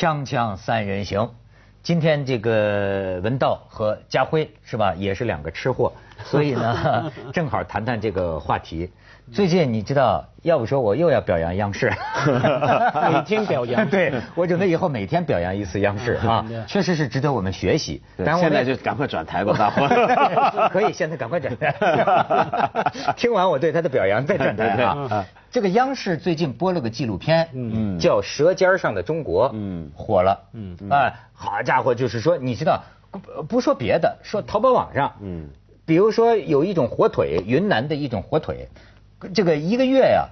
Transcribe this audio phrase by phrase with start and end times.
[0.00, 1.28] 锵锵三人行，
[1.82, 5.92] 今天这个文道和家辉是吧，也是两个吃货，
[6.24, 8.90] 所以呢， 正好谈谈这个话题。
[9.30, 11.92] 最近你知道，要不说我又要表扬央视，
[13.12, 18.02] 每天表扬 对我准备以后每天表扬一次央视啊，确实是值得我们学习。
[18.24, 19.86] 但现在就赶快转台吧，大伙。
[20.70, 21.74] 可以，现在赶快转台。
[23.18, 25.26] 听完我对他的表扬再转台啊。
[25.50, 32.84] 这个央视最近播了个纪录片，嗯，叫《舌尖上的中国》，嗯，火了，嗯，哎，好家伙，就是说，你知道，
[33.48, 35.48] 不说别的，说淘宝网上，嗯，
[35.84, 38.68] 比如说有一种火腿，云南的一种火腿。
[39.34, 40.28] 这个一个月呀，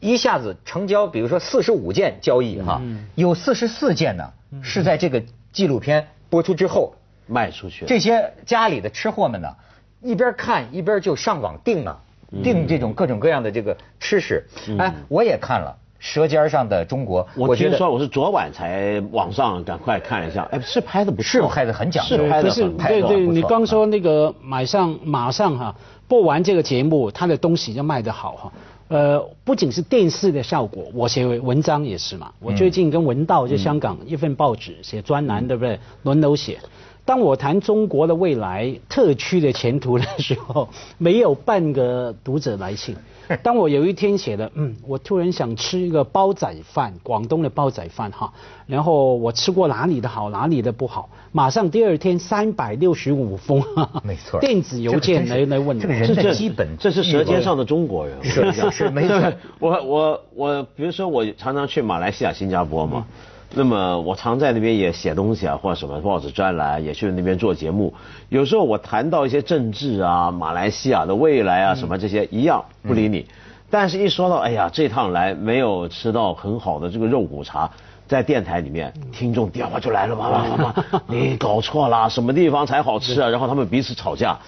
[0.00, 3.06] 一下子成交，比如说四十五件交易哈，嗯。
[3.14, 6.94] 有四十四件呢，是在这个纪录片播出之后
[7.28, 7.86] 卖出去。
[7.86, 9.56] 这些家里的吃货们呢，
[10.02, 12.02] 一边看一边就上网订啊，
[12.42, 14.44] 订这种各种各样的这个吃食。
[14.78, 25.74] 哎，我也看了《舌尖上的中国》，我听说我是昨晚才网上赶快看一下，哎，是拍的不是拍的很讲究，不是对对，你刚说那个马上马上哈。
[26.08, 28.52] 播完这个节目，他的东西就卖得好哈。
[28.86, 32.30] 呃，不仅是电视的效果，我写文章也是嘛。
[32.38, 35.76] 我最近跟文道就香港一份报纸写专栏，对不对？
[36.04, 36.60] 轮流写。
[37.06, 40.68] 当我谈中国的未来、特区的前途的时候，
[40.98, 42.96] 没有半个读者来信。
[43.42, 48.32] 当我有一天写的，嗯，我突然想吃一个煲仔饭，广东的煲仔饭哈，
[48.66, 53.62] 然后我吃过哪里的好，哪里的不好，马上第二天三百六十五封，
[54.04, 59.32] 没错，电子邮件来来问，这个人的基本，这是舌尖上的中国人，是是没错。
[59.58, 63.06] 我我我，比如说我常常去马来西亚、新加坡嘛。
[63.54, 67.94] 那么我常在那边也写东西啊，或者什么报纸专栏，也去那边做节目。
[68.28, 73.26] 有时候我谈到一些政治啊、马来西亚的未来啊什么这些，一样不理你。
[73.70, 77.70] 但是，一说到哎呀，这趟来没有吃到很好的这个肉骨茶，
[78.06, 80.74] 在电台里面，听众电话就来了，妈妈妈妈，
[81.08, 83.28] 你搞错了，什么地方才好吃啊？
[83.28, 84.38] 然后他们彼此吵架。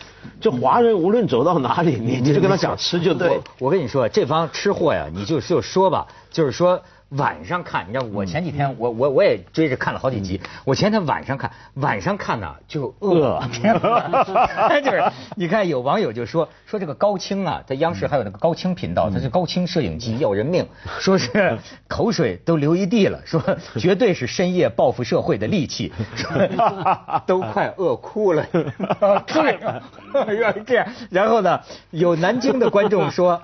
[0.41, 3.41] 就华人无论走到哪里，你你就跟他讲吃就对。
[3.59, 6.81] 我跟你说，这帮吃货呀，你就就说吧，就是说。
[7.11, 10.39] 晚上看，你知道我前几天我我我也追着看了好几集。
[10.67, 13.43] 我前天晚上看，晚上看呢就饿。
[14.85, 15.03] 就是
[15.35, 20.67] 你看有网友就说说这个高清啊，在央视还有那个高清频道，它是高清摄影机要人命，
[21.01, 21.59] 说是
[21.89, 23.43] 口水都流一地了，说
[23.81, 25.91] 绝对是深夜报复社会的利器，
[27.27, 28.45] 都快饿哭了。
[28.53, 29.59] 对，
[30.43, 30.87] 要这样。
[31.09, 31.59] 然后呢，
[31.91, 33.41] 有南京的观众说。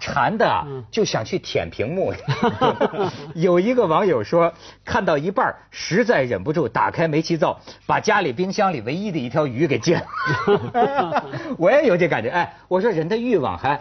[0.00, 2.12] 馋的就想去舔屏幕。
[3.34, 4.52] 有一个网友说，
[4.84, 11.24] 看到一半实在忍不住，打开煤气灶，把家里冰箱里唯一的一条鱼给煎了。
[11.58, 13.78] 我也有这感觉，哎，我说人的欲望还……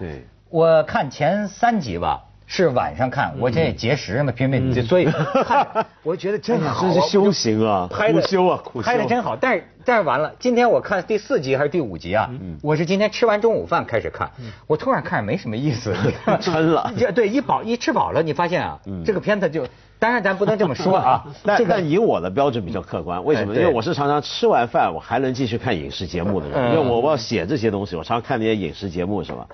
[0.49, 2.23] 我看前三集吧。
[2.49, 5.05] 是晚上看，我这节食嘛，拼命，所以
[5.45, 9.35] 看， 我觉得真好， 这是修行啊，苦修啊，苦修，拍的真好。
[9.35, 12.29] 但是但是完了，今天我看第四集还是第五集啊？
[12.63, 14.31] 我是今天吃完中午饭开始看，
[14.65, 15.93] 我突然看着没什么意思，
[16.39, 16.89] 撑了。
[17.13, 19.67] 对，一饱一吃饱了，你发现啊，这个片子就，
[19.99, 21.25] 当然咱不能这么说啊。
[21.43, 23.53] 但但以我的标准比较客观，为什么？
[23.53, 29.45] 因为我是常常吃完饭我还能继续看影视节目的人，因为我我要写这些东西，我常常看那些影视节目，是吧？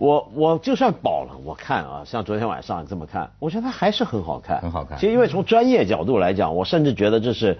[0.00, 4.98] 我我就算饱了，我看啊，像昨天晚上这么看，我觉得它还是很好看，很好看。
[4.98, 7.58] 其实因为从专业角度来讲，我甚至觉得这是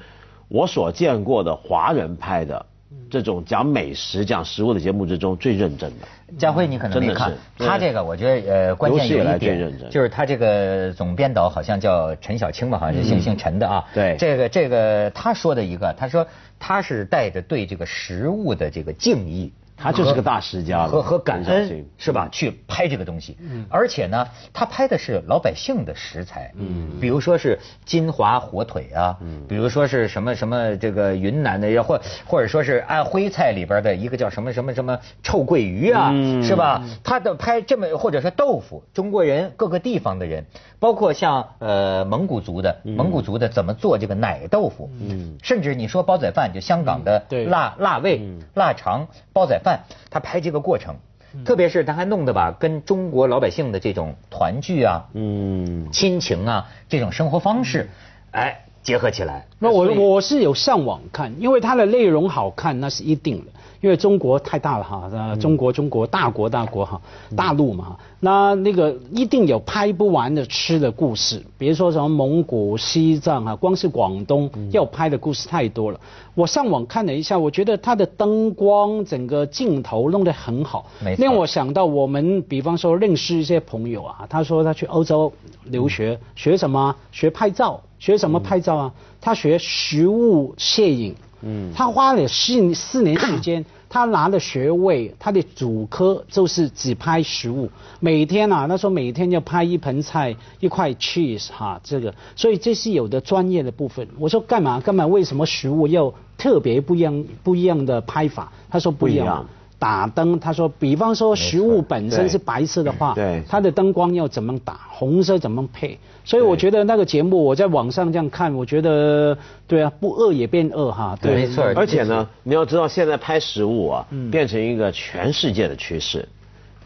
[0.48, 2.64] 我所见过的华人拍的
[3.10, 6.08] 这种讲美食、讲食物的节目之中最认真的。
[6.38, 13.84] 家辉，你可能没看他这个，我觉得呃，关键有一点就是他这个总编导好像叫陈小青吧，好像是姓姓陈的啊。
[13.92, 16.26] 对，这个这个他说的一个，他说
[16.58, 19.52] 他是带着对这个食物的这个敬意。
[19.80, 22.28] 他就是个大师家和和感恩是吧？
[22.30, 23.36] 去拍这个东西，
[23.70, 36.12] 而且呢，他拍的是老百姓的食材，嗯，比如说是金华火腿啊，嗯，比如说是什么什么这个云南的，或或者说是安徽菜里边的一个叫什么什么什么臭鳜鱼啊，
[36.42, 36.82] 是吧？
[37.02, 40.44] 他的拍这么或者说豆腐，中国人各个地方的人，
[40.78, 48.20] 包括像呃蒙古族的蒙古族的怎么做这个奶豆腐，嗯，甚至你说煲仔饭，就香港的辣辣味
[48.54, 49.69] 腊肠煲仔饭。
[50.10, 50.96] 他拍这个过程，
[51.44, 57.88] 特别是他还弄得吧，跟中国老百姓的这种团聚啊，嗯，亲情啊，这种生活方式，
[58.32, 59.46] 哎，结合起来。
[59.58, 63.52] 那我我是有上网看，因为它的内容好看，那是一定的。
[63.80, 67.00] 因为中国太大了哈，中国中国大国大国哈，
[67.34, 75.98] 大陆嘛哈，那那个一定有拍不完的吃的故事，比如说什么蒙古、西藏啊，光是广东要拍的故事太多了。
[76.34, 80.86] 我上网看了一下，我觉得它的灯光、整个镜头弄得很好，
[81.16, 85.32] 令我想到我们比方说认识一些朋友啊，他说他去欧洲
[85.64, 86.94] 留学，学什么？
[87.12, 87.80] 学拍照。
[87.98, 88.92] 学什么拍照啊？
[89.20, 91.14] 他学食物摄影。
[91.42, 104.06] 嗯，他花了四四年时间，他拿了学位，他的主科就是只拍食物，每天啊，那时候每天要拍一盆菜，一块 cheese 哈，这个，所以这是有的专业的部分。
[104.18, 105.06] 我说干嘛干嘛？
[105.06, 108.52] 为什么食物要特别不一样不一样的拍法？
[108.68, 109.46] 他说不一样。
[109.80, 115.98] 打灯，他说，比方说食物本身是白色的话，对，它的灯光要怎么打，红色怎么配？
[116.22, 119.36] 所以我觉得那个节目我在网上这样看，我觉得
[119.66, 121.64] 对啊，不饿也变饿哈，对，没错。
[121.74, 126.28] 而且呢，你要知道现在拍食物啊，变成一个全世界的趋势。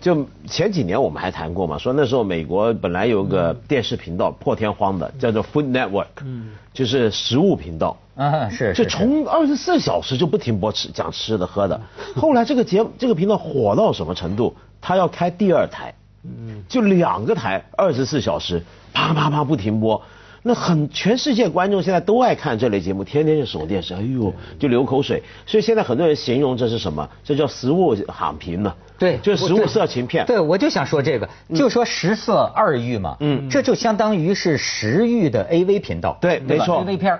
[0.04, 11.80] 就前几年我们还谈过嘛，说那时候美国本来有个电视频道破天荒的，叫做 Food Network，嗯，就是食物频道，啊是，就从二十四小时就不停播吃讲吃的喝的。
[12.14, 14.54] 后来这个节这个频道火到什么程度？
[14.78, 18.62] 他要开第二台，嗯，就两个台二十四小时
[18.92, 20.02] 啪啪啪不停播。
[20.46, 25.22] 那很，全世界观众现在都爱看这类节目，天天就守电视，哎呦，就流口水。
[25.46, 27.08] 所以现在很多人形容这是什么？
[27.24, 28.74] 这叫食物喊频呢？
[28.98, 30.26] 对，就是食物色情片。
[30.26, 33.16] 对，我就想说这个，就说食色二欲嘛。
[33.20, 36.18] 嗯，这就相当于是食欲的 AV 频道。
[36.20, 37.18] 对，没错，AV 片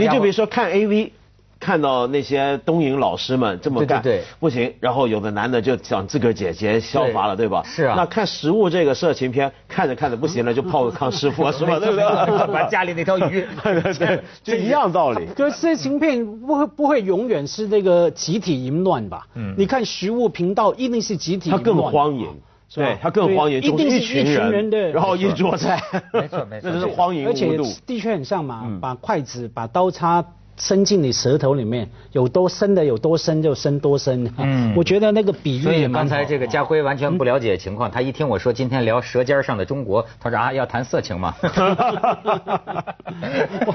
[0.00, 1.12] 你就比如说看 AV。
[1.58, 4.72] 看到那些东影老师们这么干，对不行。
[4.78, 7.62] 然后有的男的就想自个儿解决消乏了，对吧？
[7.64, 7.94] 是啊。
[7.96, 11.78] 那看食物这个色情片，看着看着不行了，就泡个康师傅， 是吧？
[11.80, 12.04] 对不对？
[12.52, 13.46] 把家里那条鱼，
[13.98, 15.26] 对，就一样道理。
[15.34, 19.26] 可是色情片不会不会永远是那个集体淫乱吧？
[19.34, 19.54] 嗯。
[19.56, 21.64] 你看食物频道一定是集体淫乱。
[21.64, 22.28] 他更荒淫，
[22.74, 25.82] 对他更荒淫，一定是一群人的，然后一桌菜，
[26.12, 27.56] 没错没错，那是荒淫而且
[27.86, 30.22] 的确很像嘛，把筷子把刀叉。
[30.56, 34.32] 伸进你舌头里面，有多深的有多深就伸多深。
[34.38, 35.62] 嗯，我觉得那个比喻。
[35.62, 41.34] 所以刚才这个家辉完全不了解情况，他一听我说今天聊《舌尖上的中国》，他说啊要谈色情吗？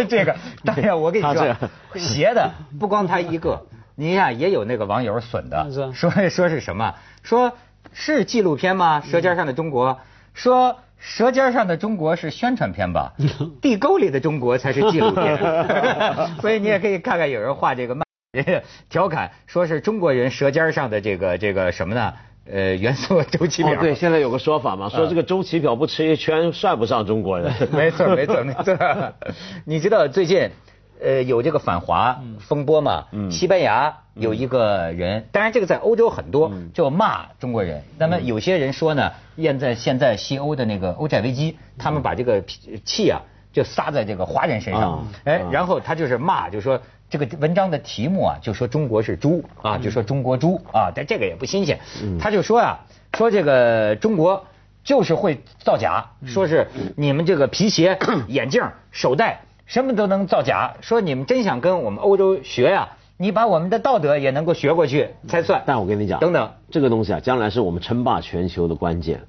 [0.10, 0.36] 这个，
[0.66, 1.56] 当然我跟你说，
[1.95, 3.62] 邪的不光他一个，
[3.95, 6.95] 你呀也有那个网友损的，说说是什么？
[7.22, 7.54] 说
[7.94, 9.01] 是纪录片吗？
[9.10, 9.89] 《舌尖上的中国》
[10.33, 10.78] 说。
[11.04, 13.12] 舌尖上的中国是宣传片吧？
[13.60, 15.36] 地沟里的中国才是纪录片。
[16.39, 18.06] 所以你也可以看看有人画这个漫，
[18.88, 22.13] 调侃说是中国人舌尖上的这个这个什么呢？
[22.45, 23.81] 呃，元素周期表。
[23.81, 27.51] 对，现在有个说法嘛，说这个周期表不吃一圈算不上中国人。
[27.72, 28.78] 没错，没错，没错。
[29.66, 30.51] 你知道最近？
[31.01, 33.06] 呃，有这个反华风波嘛？
[33.31, 37.83] 西班牙有一个人，当然这个在欧洲很多，就骂中国人。
[37.98, 42.44] 那么有些人说呢，现在现在西欧的那个欧债危机，他们把这个
[42.86, 43.19] 气啊
[43.51, 51.80] 就撒在这个华人身上，哎，然后他就是骂，就说这个文章的题目啊，就说中国是猪啊，就说中国猪啊，但这个也不新鲜。
[52.19, 52.80] 他就说啊，
[53.18, 54.45] 说这个中国
[54.83, 57.97] 就是会造假，说是你们这个皮鞋、
[58.27, 58.62] 眼镜、
[58.92, 59.42] 手袋。
[59.71, 62.89] 什么都能造假，说你们真想跟我们欧洲学呀？
[63.15, 65.63] 你把我们的道德也能够学过去才算。
[65.65, 69.21] 但我跟你讲，等等，这个东西啊，将来是我们称霸全球的关键。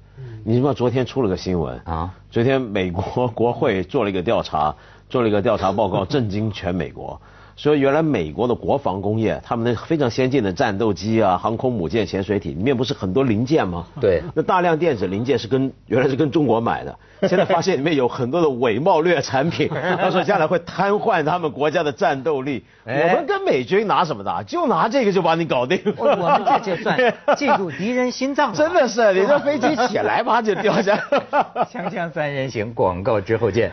[0.43, 2.13] 你知道昨天出了个新闻啊？
[2.29, 4.75] 昨天美国国会做了一个调查，
[5.07, 7.21] 做了一个调查报告， 震惊全美国。
[7.55, 13.85] 说原来美国的国防工业，他们那非常先进的战斗机啊、航空母舰、潜水艇里面不是很多零件吗？
[14.01, 14.23] 对。
[14.33, 16.97] 那大量电子零件是跟原来是跟中国买的，
[17.29, 22.63] 现在发现里面有很多的伪冒劣产品，他说将来会瘫痪他们国家的战斗力。
[22.85, 24.41] 我们跟美军拿什么打？
[24.43, 25.79] 就拿这个就把你搞定。
[25.95, 26.97] 我们这就算
[27.37, 28.55] 进入敌人心脏了。
[28.57, 30.95] 真的是，你这飞机起来吧就掉下。
[31.71, 33.71] 锵锵三人行，广告之后见。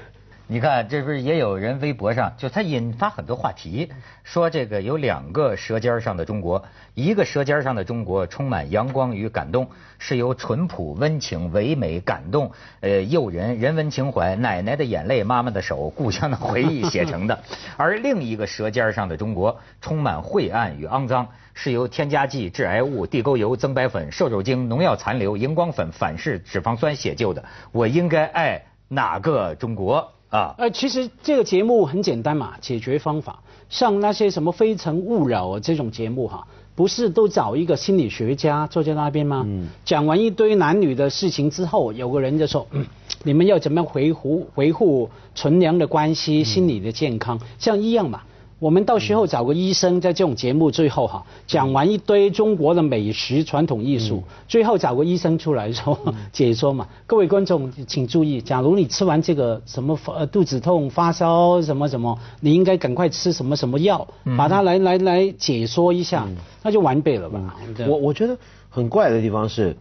[0.52, 3.92] 你看，这不是也有人微博上，就他引发很多话题，
[4.24, 6.64] 说这个有两个舌尖上的中国，
[6.94, 17.38] 一个舌尖上的中国充满阳光与感动，是由淳朴、温情、唯美、感动、呃诱人、人文情怀、奶奶的眼泪、妈妈的手、故乡的回忆写成的；
[17.78, 27.44] 而另一个舌尖上的中国充满晦暗与肮脏，是由添加剂、致癌物、地沟油、增白粉、瘦肉精、农药残留、荧光粉、反式脂肪酸写就的。
[27.70, 30.12] 我应该爱哪个中国？
[30.30, 36.46] 啊，呃，其实这个节目很简单嘛，解决方法，像那些什么《非诚勿扰》这种节目哈，
[36.76, 39.42] 不是都找一个心理学家坐在那边吗？
[39.44, 42.86] 嗯，讲完一堆男女的事情之后，有个人就说，嗯，
[43.24, 48.22] 你们要怎么样维护维护纯良的关系、心理的健康，像一样嘛。
[48.60, 55.98] 我们到时候找个医生，在这种节目最后哈，讲完一堆中国的美食、传统艺术，最后找个医生出来说
[56.30, 56.86] 解说嘛。
[57.06, 66.28] 各位观众请注意，假如你吃完这个什么呃肚子痛、发烧什么什么，你应该赶快吃什么什么药，把它来来来解说一下，
[66.62, 67.56] 那就完备了吧。
[67.88, 68.36] 我我觉得
[68.68, 69.74] 很怪的地方是，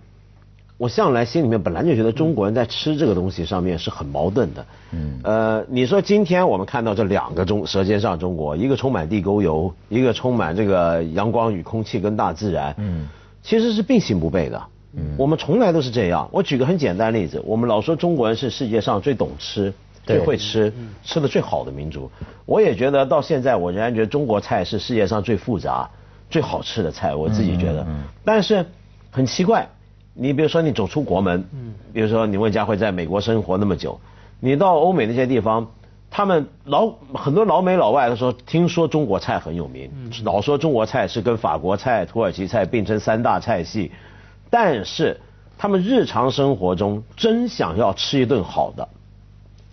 [0.80, 4.66] 我向来心里面本来就觉得中国人在吃这个东西上面是很矛盾的。
[4.92, 12.74] 嗯，呃，你说今天我们看到这两个中《舌尖上中国》，一个充满地沟油，一个充满这个阳光与空气跟大自然。
[12.78, 13.10] 嗯，
[13.44, 14.64] 其实是并行不悖的。
[14.94, 16.30] 嗯，我们从来都是这样。
[16.32, 19.74] 我举个很简单的例子，我们老说中国人是世界上最懂吃、
[20.06, 22.10] 最会吃、吃的最好的民族。
[22.46, 25.90] 我也觉得到现在，我仍然觉得中国菜是世界上最复杂、
[26.30, 27.14] 最好吃的菜。
[27.14, 27.84] 我自己觉得。
[27.84, 28.04] 嗯。
[28.24, 28.66] 但是
[29.12, 29.68] 很奇怪。
[30.22, 33.98] 你比如说，你走出国门，嗯，比如说你问佳慧在美国生活那么久，
[34.42, 35.72] 你到欧美那些地方，
[36.12, 39.90] 他们老很多老美老外都说，听说中国菜很有名，
[40.26, 43.94] 老说中国菜是跟法国菜、土耳其菜并称三大菜系，
[44.50, 45.22] 但是
[45.58, 48.90] 他们日常生活中真想要吃一顿好的，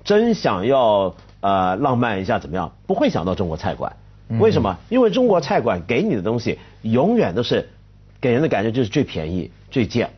[0.05, 3.97] 真想要呃浪漫一下怎么样，不会想到中国菜馆，
[4.39, 4.79] 为什么？
[4.91, 7.69] 因为中国菜馆给你的东西永远都是
[8.21, 10.09] 给人的感觉就是最便宜、最贱。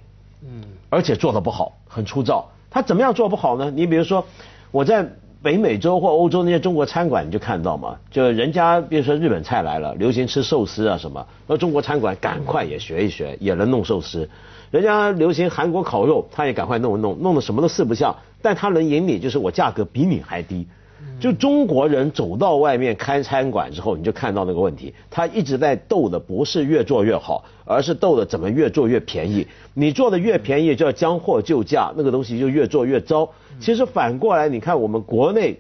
[0.43, 2.49] 嗯，而且做的不好，很粗糙。
[2.71, 3.71] 他怎么样做不好呢？
[3.71, 4.25] 你比如说，
[4.71, 5.07] 我在
[5.43, 14.29] 北美洲或欧洲那些中国餐馆，你就看到嘛，就人家比如说日本菜来了，流行吃寿司啊什么，那中国餐馆赶快也学一学，也能弄寿司。
[14.71, 20.67] 人家流行韩国烤肉，他也赶快弄一弄，弄得什么都四不像，但他能赢你，就是我价格比你还低。
[21.21, 29.47] 就中国人走到外面开餐馆之后，你就看到那个问题，他一直在斗的不是越做越好，而是斗的怎么越做越便宜。
[29.75, 33.29] 你做的越便宜，就要将货就价，那个东西就越做越糟。
[33.61, 35.59] 其实反过来，你看我们国内，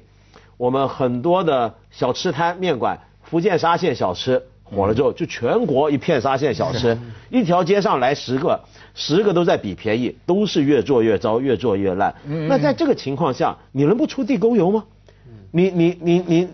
[0.56, 6.96] 我们很多的小吃摊、面馆，福建沙县小吃火了之后，就全国一片沙县小吃，
[7.30, 8.60] 一条街上来十个，
[8.94, 12.14] 十个都在比便宜，都是越做越糟，越做越烂。
[12.48, 14.84] 那在这个情况下，你能不出地沟油吗？
[15.50, 16.48] 你你你你，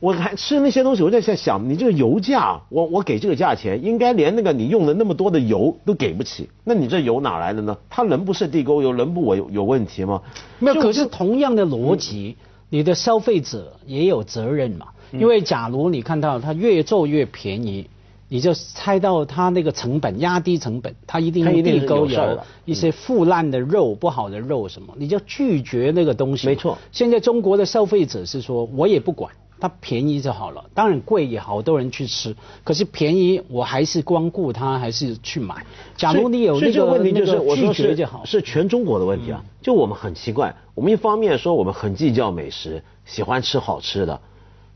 [0.00, 7.76] 我还吃那些东西，我在在想，你这个油价，我我给这个价钱，应该连那个你用了那么多的油都给不起，那你这油哪来的呢？
[7.88, 10.22] 它能不是地沟油，能不我有有问题吗？
[10.58, 12.36] 没有，可是同样的逻辑，
[12.68, 14.86] 你的消费者也有责任嘛？
[15.12, 17.88] 因为假如你看到它越做越便宜。
[18.32, 26.46] 你就猜到它那个成本压低成本，它一定用地沟油，一些腐烂的肉、不好的肉什么，你就拒绝那个东西。
[26.46, 26.78] 没错。
[26.92, 30.64] 现在中国的消费者是说，我也不管，它便宜就好了。
[30.74, 35.66] 当然贵也好多人去吃，可是便宜我还是光顾它，还是去买。
[35.96, 38.24] 假如你有那个问题就是拒绝就好。
[38.24, 39.44] 是全中国的问题啊！
[39.60, 44.20] 就我们很奇怪，我们一方面说我们很计较美食，喜欢吃好吃的，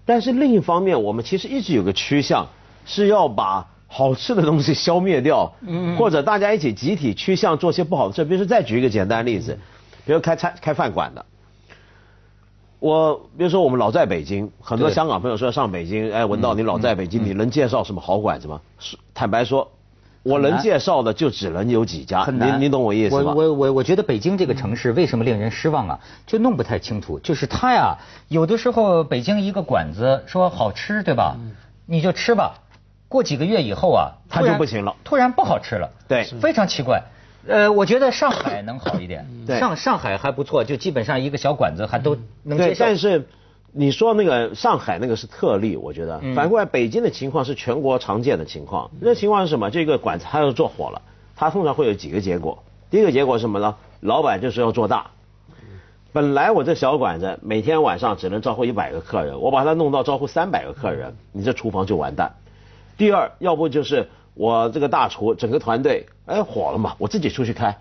[0.05, 2.49] 但是另一方面我们其实一直有个趋向。
[2.85, 5.53] 是要把好吃的东西消灭掉，
[5.97, 8.25] 或者大家一起集体趋向做些不好的事。
[8.25, 9.59] 比如说，再举一个简单例子，
[10.05, 11.25] 比如开餐开饭馆的，
[12.81, 18.61] 我比如说我们老在北京，很多香港朋友说要上北京，哎，文道你老在北京，你能介绍什么好馆子吗？
[19.15, 19.71] 坦白说，
[20.25, 22.27] 我能介绍的就只能有几家。
[22.27, 23.33] 你你懂我意思吗？
[23.33, 26.01] 我我我我觉得北京这个城市为什么令人失望啊？
[26.27, 27.97] 就弄不太清楚，就是他呀，
[28.29, 31.37] 有的时候北京一个馆子说好吃，对吧？
[31.87, 32.55] 你就吃吧。
[33.15, 37.01] 过几个月以后啊，它就不行了，突然不好吃了，对，非常奇怪。
[37.47, 42.85] 呃，我觉得上海能好一点，上上海还不错，就基本上一个小馆子还都能接受。
[42.85, 43.29] 但是
[43.73, 48.91] 你说那个上海那个是特例，我觉得反过来北京的情况是全国常见的情况。
[49.01, 49.71] 那情况是什么？
[49.71, 51.01] 这个馆子它要做火了，
[51.37, 52.65] 它通常会有几个结果。
[52.91, 53.77] 第一个结果是什么呢？
[54.01, 55.13] 老板就是要做大。
[56.13, 62.33] 本来我这小馆子每天晚上只能招呼一百个客人，我把它弄到招呼三百个客人，你这厨房就完蛋。
[62.97, 67.77] 第二，要不就是我这个大厨整个团队，哎火了嘛，我自己出去开，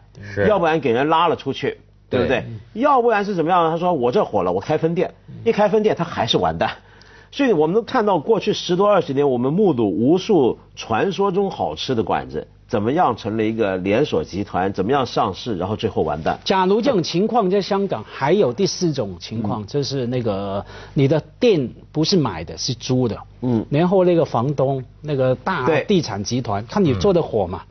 [0.47, 1.79] 要不然给人拉了出去，
[2.09, 2.45] 对不对？
[2.73, 3.71] 要不然是怎么样？
[3.71, 6.71] 他说我这火了，我开分店，一开分店他还是完蛋。
[7.31, 12.47] 所以我们都看到过去十多二十年，我们目睹无数传说中好吃的馆子。
[12.73, 14.73] 怎么样成了一个连锁集团？
[14.73, 16.39] 怎么样上市，然后最后完蛋？
[16.43, 20.65] 假如这种情况在香港，还有第四种情况，就是那个
[20.95, 23.15] 你的店不是买的，是租的。
[23.41, 23.63] 嗯。
[23.69, 27.61] 然后那个房东，那个大地产集团，看你做的火嘛，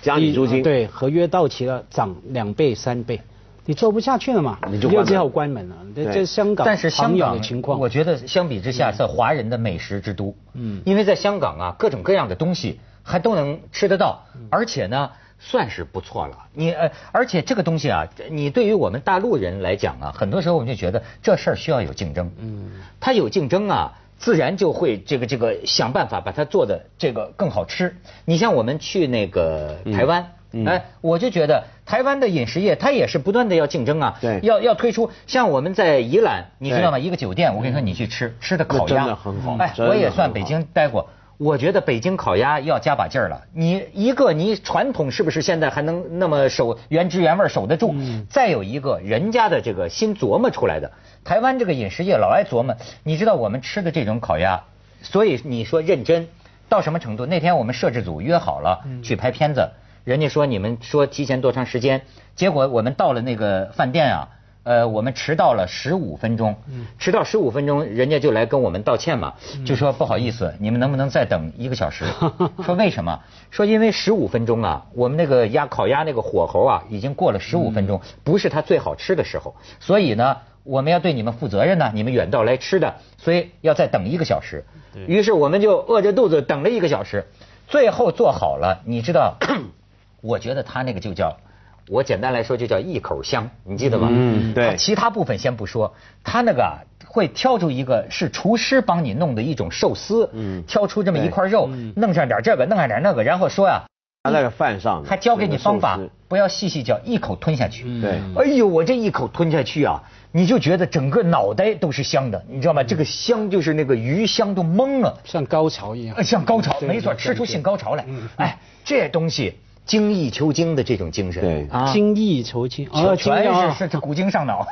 [0.00, 0.62] 加你租金。
[0.62, 3.20] 对，合约到期了，涨两倍三倍，
[3.66, 4.58] 你做不下去了嘛？
[4.70, 5.76] 你就只好关门了。
[5.94, 10.34] 这香港，但是香港的情况，我觉得相比之下是华人的美食之都。
[10.54, 10.80] 嗯。
[10.86, 12.80] 因为在香港啊，各种各样的东西。
[13.10, 16.36] 还都能吃得到，而且呢，算是不错了。
[16.52, 22.30] 你呃，而且这个东西啊，你对于我们大陆人来讲啊，很多时候我们就觉得这事儿需要有竞争。
[22.38, 27.96] 嗯，它有竞争啊，自然就会这个这个想办法把它做的这个更好吃。
[28.24, 30.32] 你像我们去那个台湾，
[30.66, 35.10] 哎，我就觉得台湾的饮食业它也是不断的要竞争啊，对，要要推出。
[35.26, 36.98] 像我们在宜兰，你知道吗？
[36.98, 39.56] 一个酒店，我跟你说，你去吃吃的烤鸭，真的很好。
[39.58, 41.10] 哎，我也算北京待过。
[41.38, 43.42] 我觉得北京烤鸭要加把劲儿了。
[43.54, 47.94] 你一个你传统是不是现在还能那么守原汁原味守得住？
[48.28, 50.90] 再有一个人家的这个新琢磨出来的，
[51.24, 52.74] 台湾这个饮食业老爱琢磨。
[53.04, 54.64] 你知道我们吃的这种烤鸭，
[55.00, 56.26] 所以你说认真
[56.68, 57.24] 到什么程度？
[57.24, 59.70] 那天我们摄制组约好了去拍片子，
[60.02, 62.02] 人家说你们说提前多长时间？
[62.34, 64.28] 结果我们到了那个饭店啊。
[64.68, 66.54] 呃，我们迟到了十五分钟，
[66.98, 69.32] 迟到十五分钟，人家就来跟我们道歉嘛，
[69.64, 72.04] 就说不好意思，你们能不能再等一个小时？
[72.62, 73.18] 说为什么？
[73.50, 84.62] 说因为十五分钟啊，我们那个鸭烤鸭那个火候啊，已经过了十五分钟，不是它最好吃的时候，所以呢，我们要对你们负责任呢，你们远道来吃的，所以要再等一个小时。
[85.06, 87.26] 于是我们就饿着肚子等了一个小时，
[87.68, 89.38] 最后做好了，你知道，
[90.20, 91.38] 我觉得他那个就叫。
[91.88, 94.08] 我简单来说就叫一口香，你记得吧？
[94.10, 94.76] 嗯，对。
[94.76, 103.84] 其他部分先不说，他那个会挑出一个是厨师帮你弄的一种寿司，嗯，挑出这么一块肉，弄上点这个，弄上点那个，然后说呀，
[104.22, 107.84] 他那个饭上，还教给你方法，不要细细嚼，一口吞下去。
[108.00, 108.20] 对。
[108.36, 112.82] 哎呦，我这一口吞下去啊，你就觉得整个脑袋都是香的，你知道吗？
[112.82, 116.22] 这个香就是那个鱼香都懵了，像高潮一样。
[116.22, 118.04] 像高潮，没错，吃出性高潮来。
[118.36, 119.54] 哎，这东西。
[119.88, 124.64] 精益求精的这种精神，对啊，精益求精，全是是古今上脑，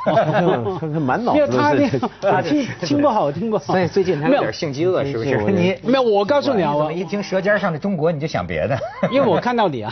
[1.00, 1.98] 满脑子都是。
[2.46, 3.72] 听听不好，听不好。
[3.72, 5.50] 所以最近他有点性饥饿，是不是？
[5.50, 8.78] 你没有，我告诉你啊，我一听《舌尖上的中国》，你就想别的。
[9.10, 9.90] 因为我看到你啊，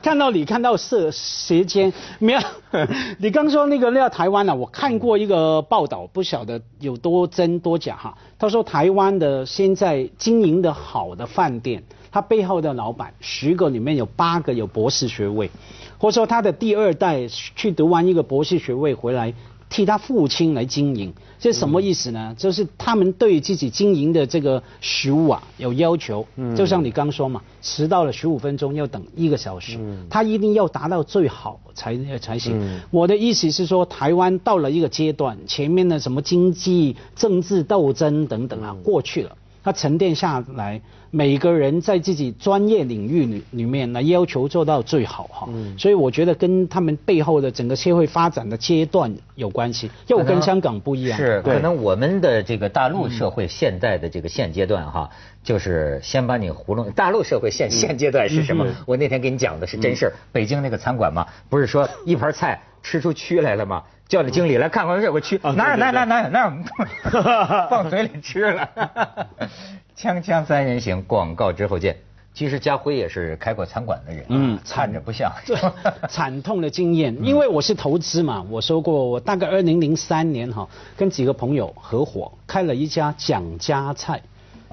[0.00, 2.40] 看到你，看到舌舌尖，没有。
[3.18, 8.16] 你刚说那个那台湾啊，我看过一个报道，不晓得有多真多假哈。
[8.38, 11.82] 他说台湾的现在经营的好的饭店。
[12.12, 15.50] 他背后的老板，十个里面有八个有博士学位，
[15.98, 19.32] 或者说他的第二代去读完一个博士学位回来，
[19.68, 22.34] 替他父亲来经营，这什么意思呢？
[22.36, 26.26] 就是他们对自己经营的这个食物啊有要求，
[26.56, 29.78] 就像你刚说嘛，迟到了十五分钟要等一个小时，
[30.10, 32.80] 他一定要达到最好才才行。
[32.90, 39.36] 我的意思是说，台湾到了一个阶段，前面的什么经济、政治斗争等等啊过去了。
[39.62, 51.18] 他沉淀下来，每个人在自己专业领域里里面来要求做到最好哈，所以我觉得跟他们背后的整个社会发展的阶段有关系，又跟香港不一样。
[51.18, 55.10] 是，可能我们的这个大陆社会现在的这个现阶段哈，
[55.42, 56.90] 就是先把你糊弄。
[56.92, 58.66] 大陆社会现现阶段是什么？
[58.86, 60.12] 我那天给你讲的是真事儿。
[60.32, 63.82] 北京那个餐馆嘛，不是说一盘菜吃出蛆来了吗？
[64.08, 67.22] 叫那经理来看看有个蛆，哪有哪哪哪有哪有，
[67.70, 68.68] 放嘴里吃了。
[69.96, 71.96] 锵锵三人行，广告之后见。
[72.32, 75.30] 其实家辉也是开过餐馆的人，嗯，惨着不像，
[76.08, 77.16] 惨痛的经验。
[77.22, 80.66] 因为我是投资嘛，我说过，我大概二零零三年哈，
[80.96, 84.20] 跟几个朋友合伙开了一家蒋家菜，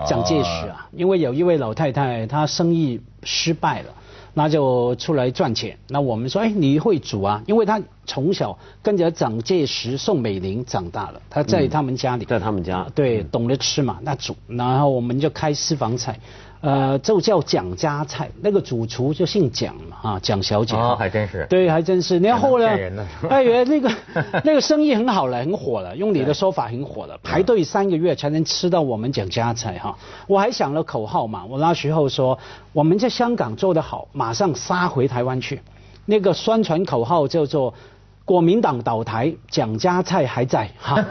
[0.07, 3.93] 蒋介石啊，因为有一位老太太她生意失败了。
[4.37, 5.75] 那就出来赚钱。
[5.89, 7.41] 那我们说，哎，你会煮啊？
[7.47, 14.35] 因为他从小跟着蒋介石、宋美龄长大了，他在他们家里，在他们家，对，懂得吃嘛，那煮。
[14.45, 16.19] 然后我们就开私房菜。
[16.59, 20.75] 呃，就叫蒋家菜，那个主厨就姓蒋嘛，啊，蒋小姐。
[20.75, 21.45] 哦，还真是。
[21.49, 22.17] 对，还真是。
[22.19, 22.67] 然后呢？
[23.29, 23.91] 哎，原来那个
[24.43, 25.95] 那个生意很好了，很火了。
[25.95, 29.95] 用你的说法，很火了，排队三个月才能吃到我们蒋家菜哈。
[30.25, 32.37] 我还想了口号嘛，我那时候说
[32.73, 35.61] 我们在香港做得好，马上杀回台湾去。
[36.05, 37.73] 那个宣传口号叫做。
[38.27, 40.95] 国民党倒台，蒋家菜还在，哈，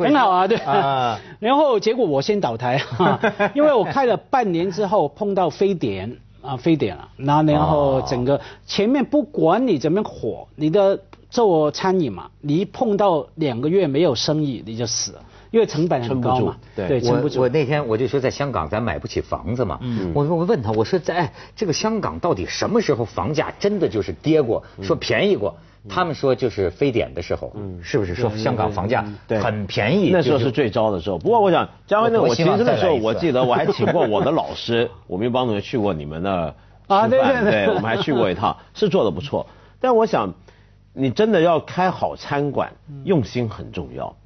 [0.00, 0.56] 很好啊，对。
[0.56, 3.20] 啊 然后结果我先倒台，哈，
[3.54, 10.98] 因为我开了半年之后碰到非典啊，非典了，那然后整个前面不管你怎么火，你的
[11.28, 17.42] 做餐饮嘛，你一碰到两个月没有生意，你就死了，因为成本很高嘛，对，撑不住。
[17.42, 25.54] 我那天我就说在香港咱买不起房子嘛，嗯我我问他，我说在这个香港到底什么时候房价真的就是跌过，说便宜过？
[25.88, 30.10] 他们说就是非典的时候，是不是说香港房价很便宜？
[30.12, 31.18] 那时候是最糟的时候。
[31.18, 36.54] 不过我想，嘉威那我其实那时候我记得我还请过我的老师，我们帮同学去过你们那
[36.86, 39.46] 啊，对对对，我们还去过一趟， 是做的不错。
[39.80, 40.34] 但我想，
[40.92, 42.72] 你真的要开好餐馆，
[43.04, 44.16] 用心很重要。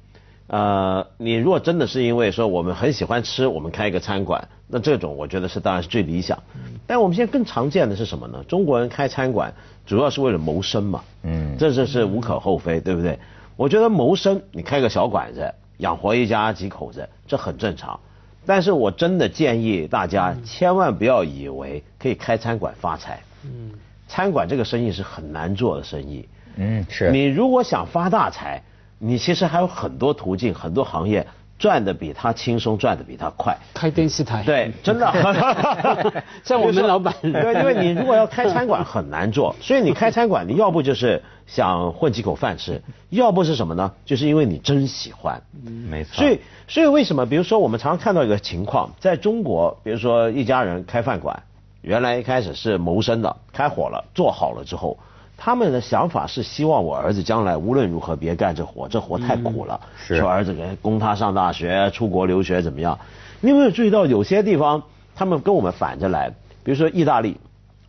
[0.47, 6.37] 呃，你如果真的是因为说我们很喜欢吃，我们开一个餐馆，那这种我觉得是当然是最理想。
[6.85, 8.43] 但我们现在更常见的是什么呢？
[8.47, 9.51] 中国人开餐馆
[9.87, 13.17] 主要是为了谋生嘛，嗯，这这是无可厚非，对不对？
[13.55, 17.99] 我觉得谋生，你开个小馆子养活一家几口子，这很正常。
[18.45, 23.19] 但是我真的建议大家千万不要以为可以开餐馆发财。
[23.43, 23.71] 嗯，
[24.07, 26.29] 餐馆这个生意是很难做的生意。
[26.57, 27.09] 嗯，是。
[27.09, 28.61] 你如果想发大财。
[28.99, 31.27] 你其实还有很多途径，很多行业
[31.57, 33.57] 赚的比他轻松，赚的比他快。
[33.73, 34.43] 开电视台。
[34.43, 35.11] 对，真的。
[36.43, 37.13] 像我们老板。
[37.21, 43.93] 对，因为你如果要开餐馆很难做，所以你开餐馆，你要不就是想混几口饭吃，要不是什么呢？
[44.05, 45.41] 就是因为你真喜欢。
[45.65, 46.15] 嗯，没错。
[46.15, 47.25] 所以，所以为什么？
[47.25, 51.43] 比如说，我们常常看到一个情况，在中国，比如说一家人开饭馆，
[51.81, 54.97] 原来一开始是谋生的，开火了，做好了之后。
[55.37, 59.79] 他们的想法是希望我儿子将来无论如何别干这活，这活太苦了。
[59.97, 60.17] 是。
[60.17, 62.97] 说儿子给供他上大学、出国留学怎么样？
[63.41, 64.81] 你有没有注意到有些地方
[65.13, 66.29] 他们跟我们反着来？
[66.63, 67.37] 比如说意大利，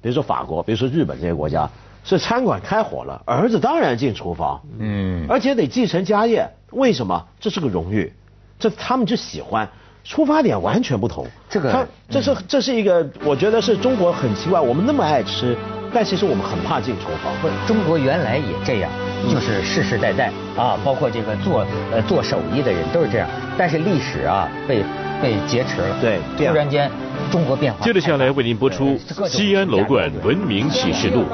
[0.02, 1.70] 比如说法国，比如说日本这些国家，
[2.04, 4.60] 是餐馆开火了，儿子当然进厨房。
[4.78, 5.24] 嗯。
[5.28, 7.26] 而且得继承家业，为什么？
[7.40, 8.12] 这是个荣誉，
[8.58, 9.68] 这他们就喜欢。
[10.04, 11.26] 出发点完全不同。
[11.48, 11.86] 这个。
[12.08, 15.56] 这是这是一个，我觉得是中国很奇怪，我们那么爱吃。
[15.96, 17.32] 但其实我们很怕进厨房。
[17.40, 18.90] 不，中国原来也这样，
[19.32, 23.26] 就是世世代代啊，包括这个做呃做手艺的人都是这样。
[23.56, 24.84] 但是历史啊被
[25.22, 25.96] 被劫持了。
[25.98, 26.90] 对，突然间
[27.32, 27.82] 中国变化。
[27.82, 31.24] 接着下来为您播出《西安楼冠文明启示录》。